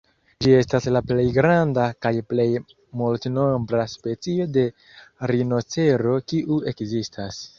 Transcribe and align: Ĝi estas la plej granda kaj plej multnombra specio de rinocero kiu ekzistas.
Ĝi 0.43 0.53
estas 0.59 0.87
la 0.93 1.01
plej 1.09 1.25
granda 1.35 1.83
kaj 2.05 2.11
plej 2.31 2.45
multnombra 3.01 3.85
specio 3.93 4.49
de 4.57 4.65
rinocero 5.33 6.17
kiu 6.33 6.61
ekzistas. 6.73 7.43